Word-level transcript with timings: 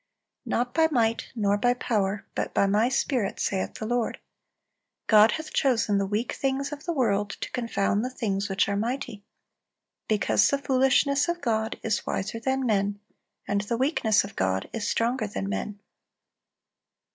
"Not 0.47 0.73
by 0.73 0.87
might, 0.89 1.27
nor 1.35 1.59
by 1.59 1.75
power, 1.75 2.25
but 2.33 2.55
by 2.55 2.65
My 2.65 2.89
Spirit, 2.89 3.39
saith 3.39 3.75
the 3.75 3.85
Lord."(346) 3.85 4.21
"God 5.05 5.31
hath 5.33 5.53
chosen 5.53 5.99
the 5.99 6.07
weak 6.07 6.33
things 6.33 6.71
of 6.71 6.85
the 6.85 6.91
world 6.91 7.29
to 7.39 7.51
confound 7.51 8.03
the 8.03 8.09
things 8.09 8.49
which 8.49 8.67
are 8.67 8.75
mighty." 8.75 9.23
"Because 10.07 10.47
the 10.49 10.57
foolishness 10.57 11.29
of 11.29 11.39
God 11.39 11.77
is 11.83 12.07
wiser 12.07 12.39
than 12.39 12.65
men; 12.65 12.99
and 13.47 13.61
the 13.61 13.77
weakness 13.77 14.23
of 14.23 14.35
God 14.35 14.67
is 14.73 14.89
stronger 14.89 15.27
than 15.27 15.47
men." 15.47 15.79